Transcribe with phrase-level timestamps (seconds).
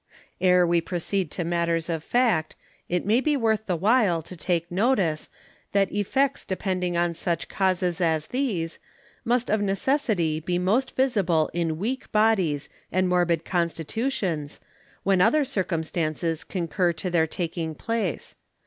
[0.39, 2.55] E're we proceed to Matters of Fact,
[2.89, 5.29] it may be worth the while to take Notice,
[5.73, 8.79] That Effects depending on such Causes as these,
[9.23, 14.59] must of necessity be most visible in Weak Bodies and Morbid Constitutions,
[15.03, 18.33] when other Circumstances concur to their taking Place.